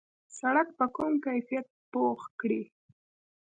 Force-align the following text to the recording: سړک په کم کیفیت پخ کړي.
سړک 0.39 0.67
په 0.77 0.85
کم 0.95 1.11
کیفیت 1.25 1.67
پخ 1.91 2.19
کړي. 2.39 2.61